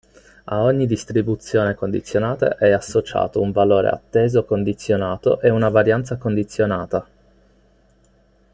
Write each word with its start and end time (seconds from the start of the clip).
A 0.45 0.63
ogni 0.63 0.87
distribuzione 0.87 1.75
condizionata 1.75 2.57
è 2.57 2.71
associato 2.71 3.39
un 3.39 3.51
valore 3.51 3.89
atteso 3.89 4.45
condizionato 4.45 5.39
e 5.41 5.51
una 5.51 5.69
varianza 5.69 6.17
condizionata. 6.17 7.07